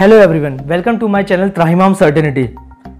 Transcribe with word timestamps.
Hello 0.00 0.16
everyone 0.16 0.58
welcome 0.66 0.96
to 0.96 1.06
my 1.08 1.22
channel 1.22 1.48
Trahimam 1.48 1.94
certainty 1.94 2.42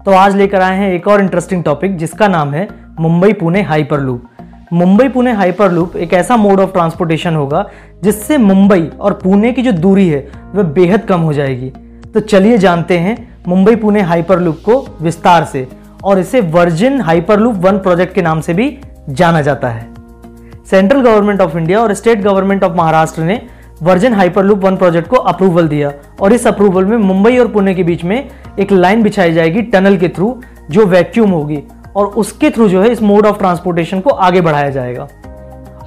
तो 0.05 0.11
आज 0.11 0.35
लेकर 0.35 0.61
आए 0.61 0.77
हैं 0.77 0.91
एक 0.93 1.07
और 1.07 1.21
इंटरेस्टिंग 1.21 1.63
टॉपिक 1.63 1.95
जिसका 1.97 2.27
नाम 2.27 2.53
है 2.53 2.67
Mumbai 2.99 3.33
Pune 3.33 3.61
hyper 3.61 3.99
loop 3.99 4.23
Mumbai 4.73 5.07
Pune 5.07 5.31
hyper 5.31 5.71
loop 5.71 5.95
एक 5.95 6.13
ऐसा 6.13 6.37
मोड 6.37 6.59
ऑफ़ 6.59 6.71
ट्रांसपोर्टेशन 6.71 7.35
होगा 7.35 7.63
जिससे 8.03 8.37
मुंबई 8.37 8.81
और 8.99 9.13
पुणे 9.13 9.51
की 9.51 9.61
जो 9.61 9.71
दूरी 9.71 10.07
है, 10.09 10.19
वह 10.55 10.63
बेहद 10.63 11.01
कम 11.01 11.21
हो 11.21 11.33
जाएगी। 11.33 11.69
तो 12.13 12.19
चलिए 12.19 12.57
जानते 12.57 12.97
हैं 12.97 13.15
मुंबई 13.47 13.75
पुणे 13.75 14.01
हाइपर 14.01 14.39
लूप 14.39 14.57
को 14.65 14.97
विस्तार 15.01 15.43
से 15.43 15.67
और 16.03 16.19
इसे 16.19 16.41
Virgin 16.41 16.99
hyper 17.01 17.39
loop 17.39 17.55
one 17.55 17.77
project 17.77 18.13
के 18.15 18.21
नाम 18.21 18.41
से 18.41 18.53
भी 18.53 18.77
जाना 19.09 19.41
जाता 19.41 19.69
है। 19.69 19.87
सेंट्रल 20.69 21.01
गवर्नमेंट 21.01 21.41
ऑफ़ 21.41 21.57
इंडिया 21.57 21.79
और 21.79 21.93
स्टेट 21.93 22.21
गवर्नमेंट 22.21 22.63
ऑफ़ 22.63 22.73
महाराष्ट्र 22.73 23.21
ने 23.21 23.41
वर्जन 23.83 24.13
हाइपरलूप 24.13 24.63
वन 24.63 24.75
प्रोजेक्ट 24.75 25.07
को 25.07 25.15
अप्रूवल 25.15 25.67
दिया 25.67 25.91
और 26.21 26.33
इस 26.33 26.47
अप्रूवल 26.47 26.85
में 26.85 26.97
मुंबई 26.97 27.37
और 27.37 27.47
पुणे 27.47 27.73
के 27.75 27.83
बीच 27.83 28.03
में 28.03 28.29
एक 28.59 28.71
लाइन 28.71 29.03
बिछाई 29.03 29.33
जाएगी 29.33 29.61
टनल 29.61 29.97
के 29.97 30.09
थ्रू 30.09 30.35
जो 30.71 30.85
वैक्यूम 30.85 31.31
होगी 31.31 31.61
और 31.95 32.07
उसके 32.15 32.49
थ्रू 32.49 32.67
जो 32.69 32.81
है 32.81 32.89
इस 32.91 33.01
मोड 33.01 33.25
ऑफ़ 33.25 33.37
ट्रांसपोर्टेशन 33.37 33.99
को 33.99 34.09
आगे 34.09 34.41
बढ़ाया 34.41 34.69
जाएगा। 34.69 35.07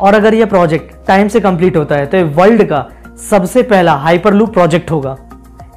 और 0.00 0.14
अगर 0.14 0.34
यह 0.34 0.46
प्रोजेक्ट 0.46 0.94
टाइम 1.06 1.28
से 1.28 1.40
कंप्लीट 1.40 1.76
होता 1.76 1.96
है 1.96 2.06
तो 2.06 2.24
वर्ल्ड 2.36 2.64
का 2.64 2.86
सबसे 3.30 3.62
पहला 3.62 3.92
हाइपरलूप 3.94 4.52
प्रोजेक्ट 4.52 4.90
होगा। 4.90 5.16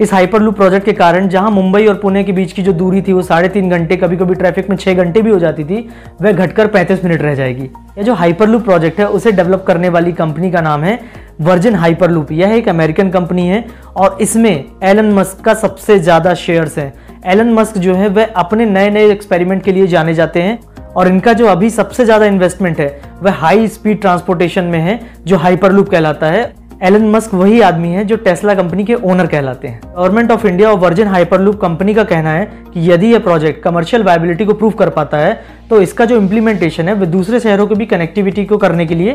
इस 0.01 0.13
हाइपरलूप 0.13 0.55
प्रोजेक्ट 0.55 0.85
के 0.85 0.93
कारण 0.93 1.27
जहाँ 1.29 1.51
मुंबई 1.51 1.85
और 1.85 1.95
पुणे 1.95 2.23
के 2.23 2.31
बीच 2.31 2.51
की 2.51 2.61
जो 2.61 2.71
दूरी 2.73 3.01
थी, 3.01 3.13
वो 3.13 3.21
साढ़े 3.21 3.49
तीन 3.49 3.69
घंटे 3.69 3.95
कभी 3.97 4.17
कभी 4.17 4.35
ट्रैफ़िक 4.35 4.69
में 4.69 4.75
छह 4.77 4.93
घंटे 4.93 5.21
भी 5.21 5.29
हो 5.29 5.37
जाती 5.39 5.63
थी, 5.63 5.77
वह 6.21 6.31
घटकर 6.31 6.67
पैंतीस 6.67 7.03
मिनट 7.05 7.21
रह 7.21 7.35
जाएगी। 7.35 7.63
यह 7.97 8.03
जो 8.03 8.13
हाइपरलूप 8.13 8.63
प्रोजेक्ट 8.63 8.99
है, 8.99 9.07
उसे 9.07 9.31
डेवलप 9.31 9.63
करने 9.67 9.89
वाली 9.89 10.11
कंपनी 10.13 10.51
का 10.51 10.61
नाम 10.61 10.83
है 10.83 10.99
वर्जिन 11.41 11.75
हाइपरलूप 11.75 12.31
यह 12.31 12.53
एक 12.53 12.69
अमेरिकन 12.69 13.09
कंपनी 13.11 13.47
है 13.47 13.63
और 13.95 14.17
इसमें 14.21 14.65
एलन 14.83 15.11
मस्क 15.13 15.43
का 15.45 15.53
सबसे 15.55 15.99
ज़्यादा 15.99 16.33
शेयर्स 16.35 16.77
हैं। 16.77 16.93
एलन 17.25 17.53
मस्क 17.53 17.77
जो 17.77 17.93
है, 17.95 18.07
वह 18.09 18.25
अपने 18.35 18.65
नए 18.65 18.89
नए 18.89 19.11
एक्सपेरिमेंट 19.11 19.63
के 19.63 19.71
लिए 19.71 19.87
जाने 19.87 20.13
जाते 20.13 20.41
हैं 20.41 20.59
और 20.91 21.07
इनका 21.07 21.33
जो 21.33 21.47
अभी 21.47 21.69
सबसे 21.71 22.05
ज़्यादा 22.05 22.25
इन्वेस्टमेंट 22.25 22.79
है, 22.79 23.01
वह 23.21 23.31
हाई 23.35 23.67
स्पीड 23.69 24.01
ट्रांसपोर्टेशन 24.01 24.63
में 24.65 24.79
है, 24.79 24.99
जो 25.25 25.37
हाइपरलूप 25.37 25.89
कहलाता 25.89 26.27
है। 26.27 26.53
एलन 26.83 27.09
मस्क 27.09 27.33
वही 27.33 27.59
आदमी 27.61 27.89
है 27.89 28.03
जो 28.05 28.15
टेस्ला 28.17 28.53
कंपनी 28.55 28.83
के 28.85 28.93
ओनर 28.95 29.27
कहलाते 29.27 29.67
हैं। 29.67 29.79
गवर्नमेंट 29.87 30.31
ऑफ़ 30.31 30.45
इंडिया 30.47 30.69
और 30.71 30.79
वर्जिन 30.79 31.07
हाइपरलूप 31.07 31.59
कंपनी 31.59 31.93
का 31.93 32.03
कहना 32.05 32.31
है 32.31 32.45
कि 32.73 32.89
यदि 32.91 33.11
यह 33.13 33.19
प्रोजेक्ट 33.19 33.63
कमर्शियल 33.63 34.03
वायबिलिटी 34.03 34.45
को 34.45 34.53
प्रूव 34.53 34.71
कर 34.73 34.89
पाता 34.91 35.17
है 35.17 35.39
तो 35.69 35.81
इसका 35.81 36.05
जो 36.05 36.17
इम्प्लीमेंटेशन 36.17 36.89
है, 36.89 36.93
वह 36.93 37.05
दूसरे 37.07 37.39
शहरों 37.39 37.67
की 37.67 37.75
भी 37.75 37.85
कनेक्टिविटी 37.85 38.45
को 38.45 38.57
करने 38.57 38.85
के 38.85 38.95
लिए 38.95 39.13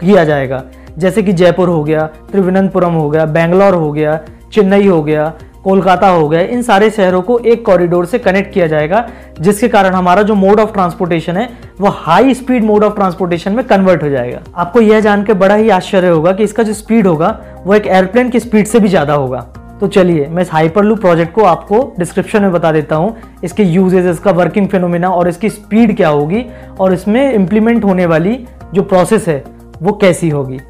किया 0.00 0.24
जाएगा। 0.24 0.62
जैसे 0.98 1.22
कि 1.22 1.32
जयपुर 1.32 1.68
हो 1.68 1.84
गया 1.84 2.06
त्रिवेनंतपुरम 2.32 2.92
हो 2.92 3.10
गया, 3.10 3.24
बेंगलोर 3.24 3.74
हो 3.74 3.92
गया, 3.92 4.20
चेन्नई 4.52 4.86
हो 4.86 5.02
गया, 5.02 5.32
कोलकाता 5.64 6.08
हो 6.08 6.28
गया, 6.28 6.40
इन 6.40 6.62
सारे 6.62 6.90
शहरों 6.90 7.22
को 7.22 7.38
एक 7.38 7.66
कॉरिडोर 7.66 8.06
से 8.06 8.18
कनेक्ट 8.18 8.54
किया 8.54 8.66
जाएगा, 8.66 9.08
जिसके 9.40 9.68
कारण 9.68 9.94
हमारा 9.94 10.22
जो 10.22 10.34
मोड 10.34 10.60
ऑफ़ 10.60 10.72
ट्रांसपोर्टेशन 10.72 11.36
है, 11.36 11.48
वो 11.80 11.88
high 11.88 12.34
speed 12.34 12.64
mode 12.64 12.84
of 12.84 12.94
transportation 12.94 13.52
में 13.52 13.66
कन्वर्ट 13.66 14.02
हो 14.02 14.08
जाएगा। 14.08 14.40
आपको 14.56 14.80
यह 14.80 15.00
जान 15.00 15.24
के 15.24 15.32
बड़ा 15.32 15.54
ही 15.54 15.70
आश्चर्य 15.70 16.08
होगा 16.08 16.32
कि 16.32 16.44
इसका 16.44 16.62
जो 16.62 16.72
स्पीड 16.72 17.06
होगा, 17.06 17.40
वो 17.64 17.74
एक 17.74 17.86
एयरप्लेन 17.86 18.30
की 18.30 18.40
स्पीड 18.40 18.66
से 18.66 18.80
भी 18.80 18.88
ज़्यादा 18.88 19.14
होगा। 19.14 19.40
तो 19.80 19.86
चलिए, 19.86 20.26
मैं 20.26 20.42
इस 20.42 20.52
हाइपर 20.52 20.74
हाइपरलूप 20.74 21.00
प्रोजेक्ट 21.00 21.34
को 21.34 21.44
आपको 21.44 21.94
डिस्क्रिप्शन 21.98 22.42
में 22.42 22.52
बता 22.52 22.72
देता 22.72 22.96
हूँ, 22.96 23.16
इसके 23.44 23.62
यूजेज 23.62 24.06
इसका 24.06 24.30
वर्किंग 24.30 24.68
फिनोमिना 24.68 25.10
और 25.10 25.28
इसकी 25.28 25.50
स्पीड 25.50 25.96
क्या 25.96 26.08
होगी, 26.08 26.46
और 26.80 26.92
इसमें 26.92 27.32
इम्प्लीमेंट 27.32 27.84
होने 27.84 28.06
वाली 28.06 28.46
जो 28.74 28.82
प्रोसेस 28.82 29.28
है, 29.28 29.44
वो 29.82 29.92
कैसी 29.92 30.28
होगी। 30.28 30.60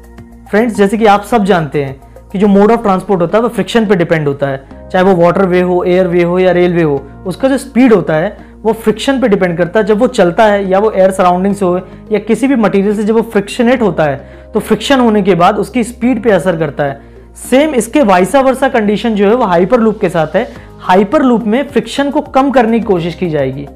फ्रेंड्स 0.51 0.75
जैसे 0.75 0.97
कि 0.97 1.05
आप 1.05 1.23
सब 1.23 1.43
जानते 1.43 1.83
हैं 1.83 2.29
कि 2.31 2.39
जो 2.39 2.47
मोड 2.47 2.71
ऑफ़ 2.71 2.81
ट्रांसपोर्ट 2.81 3.21
होता 3.21 3.37
है, 3.37 3.41
वो 3.41 3.49
फ्रिक्शन 3.49 3.85
पे 3.85 3.95
डिपेंड 3.95 4.27
होता 4.27 4.47
है। 4.47 4.89
चाहे 4.91 5.03
वो 5.05 5.15
वाटर 5.15 5.45
वे 5.45 5.61
हो 5.61 5.83
एयर 5.83 6.07
वे 6.07 6.23
हो 6.23 6.37
या 6.39 6.51
रेलवे 6.51 6.83
हो, 6.83 7.01
उसका 7.25 7.47
जो 7.47 7.57
स्पीड 7.57 7.93
होता 7.93 8.13
है, 8.13 8.37
वो 8.61 8.73
फ्रिक्शन 8.73 9.19
पे 9.21 9.27
डिपेंड 9.27 9.57
करता 9.57 9.79
है। 9.79 9.85
जब 9.85 9.99
वो 9.99 10.07
चलता 10.09 10.45
है 10.45 10.69
या 10.69 10.79
वो 10.79 10.91
एयर 10.91 11.11
सराउंडिंग 11.11 11.55
से 11.55 11.65
हो 11.65 11.77
या 12.11 12.19
किसी 12.19 12.47
भी 12.47 12.55
मटेरियल 12.55 12.95
से 12.95 13.03
जब 13.03 13.15
वो 13.15 13.21
फ्रिक्शनेट 13.21 13.81
होता 13.81 14.03
है 14.03 14.33
तो 14.53 14.59
फ्रिक्शन 14.59 14.99
होने 14.99 15.21
के 15.21 15.35
बाद 15.35 15.57
उसकी 15.57 15.83
स्पीड 15.83 16.23
पे 16.23 16.31
असर 16.31 16.57
करता 16.57 16.83
है। 16.83 17.01
सेम 17.49 17.73
इसके 17.75 18.01
वाइसा 18.03 18.41
वर्सा 18.41 18.67
कंडीशन 18.69 19.15
जो 19.15 19.27
है, 19.27 19.35
वो 19.35 19.45
हाइपर 19.45 19.79
लूप 19.79 19.99
के 19.99 20.09
साथ 20.09 20.35
है। 20.35 20.47
हाइपर 20.79 21.21
लूप 21.21 21.43
में 21.43 21.67
फ्रिक्शन 21.67 22.11
को 22.11 22.21
कम 22.21 22.51
करने 22.51 22.79
की 22.79 22.85
कोशिश 22.85 23.15
की 23.15 23.29
जाएगी। 23.29 23.67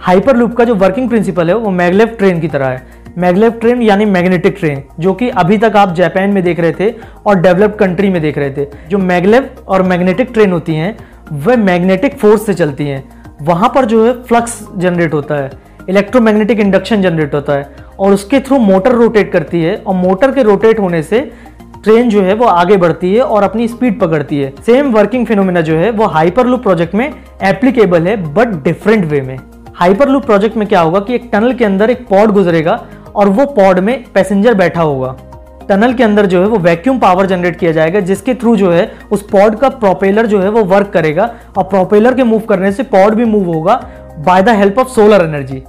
हाइपर 0.00 0.36
लूप 0.36 0.54
का 0.54 0.64
जो 0.64 0.74
वर्किंग 0.74 1.08
प्रिंसिपल 1.08 1.48
है, 1.48 1.54
वो 1.54 1.70
मैगलेव 1.70 2.08
ट्रेन 2.08 2.40
की 2.40 2.48
तरह 2.48 2.66
है। 2.66 3.04
मैगलेव 3.16 3.50
ट्रेन 3.50 3.82
यानी 3.82 4.04
मैग्नेटिक 4.04 4.56
ट्रेन, 4.58 4.82
जो 5.00 5.12
कि 5.12 5.28
अभी 5.32 5.56
तक 5.58 5.76
आप 5.76 5.92
जापान 5.94 6.30
में 6.30 6.42
देख 6.44 6.58
रहे 6.60 6.72
थे 6.72 6.90
और 7.26 7.40
डेवलप्ड 7.40 7.74
कंट्री 7.74 8.10
में 8.10 8.20
देख 8.22 8.38
रहे 8.38 8.50
थे। 8.50 8.66
जो 8.88 8.98
मैगलेव 8.98 9.48
और 9.68 9.82
मैग्नेटिक 9.82 10.30
ट्रेन 10.32 10.52
होती 10.52 10.74
हैं, 10.74 10.96
वह 11.32 11.56
मैग्नेटिक 11.56 12.18
फोर्स 12.18 12.44
से 12.46 12.54
चलती 12.54 12.84
हैं। 12.84 13.02
वहाँ 13.42 13.72
पर 13.74 13.84
जो 13.84 14.04
है 14.06 14.12
फ्लक्स 14.22 14.60
जनरेट 14.76 15.14
होता 15.14 15.34
है, 15.34 15.50
इलेक्ट्रोमैग्नेटिक 15.88 16.60
इंडक्शन 16.60 17.02
जनरेट 17.02 17.34
होता 17.34 17.52
है 17.52 17.70
और 17.98 18.12
उसके 18.12 18.40
थ्रू 18.40 18.58
मोटर 18.58 18.92
रोटेट 18.92 19.32
करती 19.32 19.62
है 19.62 19.76
और 19.76 19.94
मोटर 19.94 20.32
के 20.32 20.42
रोटेट 20.42 20.80
होने 20.80 21.02
से 21.02 21.20
ट्रेन 21.82 22.08
जो 22.10 22.22
है 22.22 22.34
वो 22.34 22.46
आगे 22.46 22.76
बढ़ती 22.76 23.14
है 23.14 23.20
और 23.20 23.42
अपनी 23.42 23.68
स्पीड 23.68 23.98
पकड़ती 24.00 24.40
है। 24.40 24.52
सेम 24.66 24.92
वर्किंग 24.92 25.26
फिनोमिना 25.26 25.60
जो 25.60 25.76
है, 25.76 25.90
वो 25.90 26.06
हाइपरलूप 26.06 26.62
प्रोजेक्ट 26.62 26.94
में 26.94 27.12
एप्लीकेबल 27.42 28.06
है, 28.06 28.16
बट 28.34 28.62
डिफरेंट 28.64 29.04
वे 29.04 29.20
में। 29.20 29.38
हाइपरलूप 29.74 30.24
प्रोजेक्ट 30.24 30.56
में 30.56 30.66
क्या 30.68 30.80
होगा 30.80 31.00
कि 31.00 31.14
एक 31.14 31.28
टनल 31.32 31.52
के 31.52 31.64
अंदर 31.64 31.90
एक 31.90 32.06
पॉड 32.08 32.30
गुजरेगा 32.30 32.84
और 33.16 33.28
वो 33.28 33.46
पॉड 33.46 33.78
में 33.78 34.04
पैसेंजर 34.14 34.54
बैठा 34.54 34.82
होगा। 34.82 35.16
टनल 35.68 35.92
के 35.92 36.02
अंदर 36.04 36.26
जो 36.26 36.40
है 36.40 36.48
वो 36.48 36.58
वैक्यूम 36.58 36.98
पावर 36.98 37.26
जनरेट 37.26 37.56
किया 37.56 37.72
जाएगा, 37.72 38.00
जिसके 38.00 38.34
थ्रू 38.34 38.56
जो 38.56 38.70
है 38.72 38.90
उस 39.12 39.22
पॉड 39.22 39.56
का 39.56 39.68
प्रोपेलर 39.68 40.26
जो 40.26 40.40
है 40.40 40.50
वो 40.50 40.64
वर्क 40.64 40.90
करेगा 40.90 41.30
और 41.58 41.64
प्रोपेलर 41.64 42.14
के 42.14 42.22
मूव 42.22 42.40
करने 42.40 42.72
से 42.72 42.82
पॉड 42.82 43.14
भी 43.14 43.24
मूव 43.24 43.46
होगा 43.46 43.80
by 44.26 44.42
the 44.42 44.48
help 44.48 44.78
of 44.78 44.88
solar 44.88 45.24
energy 45.24 45.62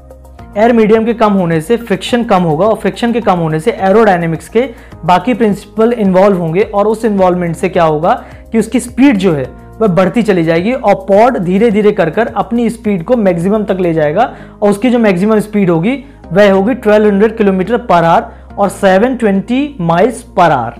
air 0.57 0.73
medium 0.73 1.05
के 1.05 1.13
कम 1.13 1.33
होने 1.33 1.59
से 1.61 1.77
फ्रिक्शन 1.77 2.23
कम 2.23 2.43
होगा 2.43 2.65
और 2.65 2.75
फ्रिक्शन 2.75 3.13
के 3.13 3.21
कम 3.21 3.39
होने 3.39 3.59
से 3.59 3.71
एरोडायनेमिक्स 3.71 4.49
के 4.49 4.69
बाकी 5.05 5.33
प्रिंसिपल 5.33 5.93
इन्वॉल्व 5.93 6.37
होंगे 6.37 6.61
और 6.61 6.87
उस 6.87 7.05
इन्वॉल्वमेंट 7.05 7.55
से 7.55 7.69
क्या 7.69 7.83
होगा 7.83 8.13
कि 8.51 8.59
उसकी 8.59 8.79
स्पीड 8.79 9.17
जो 9.17 9.33
है 9.33 9.45
वह 9.81 9.87
बढ़ती 9.87 10.21
चली 10.23 10.43
जाएगी 10.43 10.71
और 10.73 10.95
पॉड 10.95 11.37
धीरे 11.37 11.71
धीरे 11.71 11.91
कर 11.91 12.09
कर 12.09 12.27
अपनी 12.27 12.69
स्पीड 12.69 13.03
को 13.03 13.15
मैक्सिमम 13.17 13.63
तक 13.63 13.77
ले 13.79 13.93
जाएगा 13.93 14.33
और 14.61 14.69
उसकी 14.69 14.89
जो 14.89 14.99
मैक्सिमम 14.99 15.39
स्पीड 15.39 15.69
होगी 15.69 16.03
वह 16.33 16.51
होगी 16.51 16.73
1200 16.75 17.37
किलोमीटर 17.37 17.77
पर 17.77 18.03
आर 18.03 18.23
और 18.57 18.69
720 18.69 19.67
miles 19.81 20.21
per 20.37 20.51
are. 20.51 20.71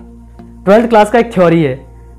twelfth 0.66 0.90
class 0.90 1.12
का 1.12 1.20
एक 1.20 1.34
थ्योरी 1.34 1.64
है। 1.64 1.76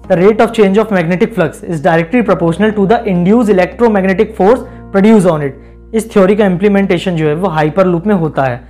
The 0.08 0.12
rate 0.12 0.40
of 0.40 0.50
change 0.50 0.78
of 0.78 0.94
magnetic 0.94 1.34
flux 1.34 1.64
is 1.64 1.84
directly 1.84 2.22
proportional 2.22 2.70
to 2.70 2.86
the 2.86 3.04
induce 3.08 3.48
electromagnetic 3.48 4.34
force 4.34 4.60
produce 4.92 5.26
on 5.26 5.42
it 5.42 5.60
इस 5.94 6.12
थ्योरी 6.12 6.36
का 6.36 6.46
इंप्लीमेंटेशन 6.46 7.16
जो 7.16 7.28
है, 7.28 7.34
वो 7.34 7.48
हाइपर 7.48 7.86
लूप 7.86 8.06
में 8.06 8.14
होता 8.14 8.44
है। 8.44 8.60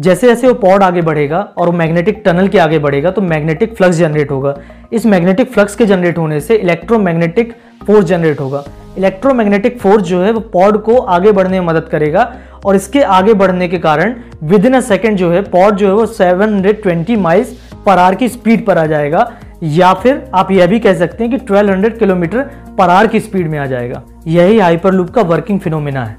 जैसे 0.00 0.26
जैसे 0.26 0.48
वो 0.48 0.54
पॉड 0.54 0.82
आगे 0.82 1.02
बढ़ेगा 1.02 1.38
और 1.58 1.66
वो 1.66 1.72
मैग्नेटिक 1.72 2.22
टनल 2.24 2.48
के 2.48 2.58
आगे 2.58 2.78
बढ़ेगा 2.78 3.10
तो 3.10 3.22
मैग्नेटिक 3.22 3.76
फ्लक्स 3.76 3.96
जनरेट 3.96 4.30
होगा। 4.30 4.58
इस 4.92 5.06
मैग्नेटिक 5.06 5.52
फ्लक्स 5.52 5.76
के 5.76 5.86
जनरेट 5.86 6.18
होने 6.18 6.40
से 6.40 6.54
इलेक्ट्रोमैग्नेटिक 6.54 7.54
फोर्स 7.86 8.06
जनरेट 8.06 8.40
होगा। 8.40 8.64
इलेक्ट्रोमैग्नेटिक 8.98 9.78
फोर्स 9.78 10.04
जो 10.04 10.22
है, 10.22 10.32
वो 10.32 10.40
पॉड 10.40 10.82
को 10.82 10.98
आगे 10.98 11.32
बढ़ने 11.32 11.60
में 11.60 11.66
मदद 11.66 11.88
करेगा। 11.90 12.32
और 12.64 12.76
इसके 12.76 13.02
आगे 13.02 13.34
बढ़ने 13.34 13.68
के 13.68 13.78
कारण 13.78 14.14
विद 14.42 14.66
इन 14.66 14.74
अ 14.74 14.80
सेकेंड 14.80 15.16
जो 15.16 15.30
है 15.30 15.42
पॉड 15.42 15.76
जो 15.76 15.86
है 15.86 15.94
वो 15.94 16.06
720 16.06 17.16
माइल्स 17.16 17.56
पर 17.86 17.98
आर 17.98 18.14
की 18.14 18.28
स्पीड 18.28 18.66
पर 18.66 18.78
आ 18.78 18.86
जाएगा। 18.86 19.32
या 19.62 19.94
फिर 19.94 20.30
आप 20.34 20.50
यह 20.50 20.66
भी 20.66 20.78
कह 20.78 20.94
सकते 20.94 21.24
हैं 21.24 21.38
कि 21.38 21.44
1200 21.44 21.98
किलोमीटर 21.98 22.42
पर 22.78 22.90
आर 22.90 23.06
की 23.06 23.20
स्पीड 23.20 23.50
में 23.50 23.58
आ 23.58 23.66
जाएगा। 23.66 24.02
यही 24.26 24.58
हाइपरलूप 24.58 25.10
का 25.10 25.22
वर्किंग 25.22 25.60
फिनोमिना 25.60 26.04
है। 26.04 26.16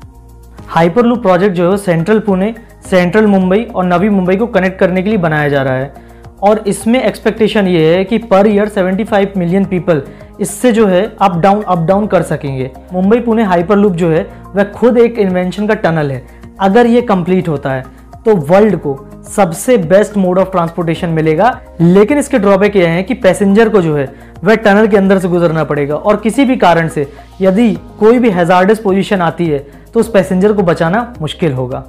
हाइपरलूप 0.67 1.21
प्रोजेक्ट 1.21 1.55
जो 1.55 1.71
है 1.71 1.77
सेंट्रल 1.77 2.19
पुणे 2.19 2.55
सेंट्रल 2.89 3.27
मुंबई 3.27 3.63
और 3.75 3.85
नवी 3.85 4.09
मुंबई 4.09 4.35
को 4.35 4.47
कनेक्ट 4.47 4.79
करने 4.79 5.03
के 5.03 5.09
लिए 5.09 5.17
बनाया 5.17 5.49
जा 5.49 5.61
रहा 5.61 5.73
है। 5.73 5.93
और 6.43 6.63
इसमें 6.67 7.03
एक्सपेक्टेशन 7.03 7.67
ये 7.67 7.95
है 7.95 8.03
कि 8.03 8.17
पर 8.17 8.47
ईयर 8.47 8.69
75 8.69 9.37
मिलियन 9.37 9.65
पीपल 9.65 10.01
इससे 10.41 10.71
जो 10.71 10.85
है 10.87 11.15
अप 11.21 11.37
डाउन 11.37 11.61
अप 11.61 11.79
डाउन 11.79 12.07
कर 12.07 12.21
सकेंगे। 12.21 12.71
मुंबई 12.93 13.19
पुणे 13.19 13.43
हाइपरलूप 13.43 13.93
जो 13.93 14.09
है 14.09 14.27
वह 14.55 14.63
खुद 14.71 14.97
एक 14.97 15.19
इन्वेंशन 15.19 15.67
का 15.67 15.73
टनल 15.75 16.11
है। 16.11 16.23
अगर 16.59 16.85
ये 16.85 17.01
कंप्लीट 17.01 17.47
होता 17.49 17.71
है 17.71 17.83
तो 18.25 18.35
वर्ल्ड 18.35 18.75
को 18.77 18.97
सबसे 19.27 19.77
बेस्ट 19.79 20.17
मोड 20.17 20.39
ऑफ़ 20.39 20.51
ट्रांसपोर्टेशन 20.51 21.09
मिलेगा। 21.09 21.49
लेकिन 21.81 22.17
इसके 22.17 22.39
ड्रॉबैक 22.39 22.75
यह 22.75 22.89
है 22.89 23.03
कि 23.03 23.13
पैसेंजर 23.15 23.69
को 23.69 23.81
जो 23.81 23.95
है, 23.95 24.07
वह 24.43 24.55
टनल 24.55 24.87
के 24.87 24.97
अंदर 24.97 25.19
से 25.19 25.27
गुजरना 25.27 25.63
पड़ेगा। 25.63 25.95
और 25.95 26.17
किसी 26.17 26.45
भी 26.45 26.55
कारण 26.55 26.87
से, 26.87 27.07
यदि 27.41 27.73
कोई 27.99 28.19
भी 28.19 28.29
हेजार्डस 28.29 28.79
पोजीशन 28.79 29.21
आती 29.21 29.45
है 29.45 29.59
तो 29.93 29.99
उस 29.99 30.11
पैसेंजर 30.11 30.53
को 30.53 30.63
बचाना 30.63 31.13
मुश्किल 31.21 31.53
होगा। 31.53 31.83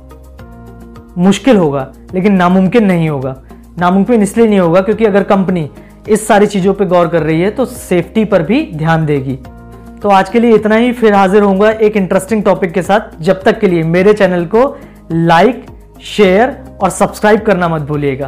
मुश्किल 1.18 1.56
होगा, 1.56 1.86
लेकिन 2.14 2.34
नामुमकिन 2.34 2.84
नहीं 2.84 3.08
होगा। 3.08 3.36
नामुमकिन 3.78 4.22
इसलिए 4.22 4.46
नहीं 4.46 4.60
होगा 4.60 4.80
क्योंकि 4.80 5.04
अगर 5.04 5.22
कंपनी 5.24 5.70
इस 6.08 6.26
सारी 6.28 6.46
चीज़ों 6.46 6.74
पर 6.74 6.84
गौर 6.84 7.08
कर 7.08 7.22
रही 7.22 7.40
है 7.40 7.50
तो 7.50 7.64
सेफ्टी 7.64 8.24
पर 8.24 8.42
भी 8.42 8.62
ध्यान 8.74 9.06
देगी। 9.06 9.38
तो 10.02 10.08
आज 10.08 10.28
के 10.28 10.40
लिए 10.40 10.54
इतना 10.54 10.76
ही। 10.76 10.92
फिर 10.92 11.14
हाजिर 11.14 11.42
होऊँगा 11.42 11.70
एक 11.70 11.96
इंटरेस्टिंग 11.96 12.42
टॉपिक 12.44 12.72
के 12.72 12.82
साथ। 12.82 13.22
जब 13.22 13.42
तक 13.42 13.58
के 13.60 13.66
लिए 13.66 13.82
मेरे 13.82 14.12
चैनल 14.12 14.44
को 14.44 14.78
लाइक 15.12 15.66
शेयर 16.04 16.56
और 16.82 16.90
सब्सक्राइब 16.90 17.40
करना 17.40 17.68
मत 17.68 17.82
भूलिएगा। 17.82 18.18